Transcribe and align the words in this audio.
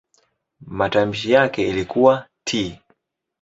Matamshi 0.61 1.31
yake 1.31 1.69
ilikuwa 1.69 2.25
"t". 2.43 2.79